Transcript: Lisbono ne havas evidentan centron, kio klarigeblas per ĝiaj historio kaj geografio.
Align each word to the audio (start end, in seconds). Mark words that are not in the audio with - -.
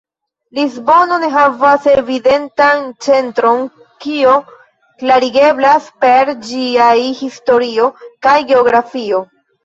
Lisbono 0.57 1.17
ne 1.23 1.27
havas 1.33 1.83
evidentan 1.89 2.79
centron, 3.07 3.59
kio 4.05 4.31
klarigeblas 5.03 5.91
per 6.05 6.31
ĝiaj 6.47 6.95
historio 7.19 7.85
kaj 8.29 8.35
geografio. 8.53 9.21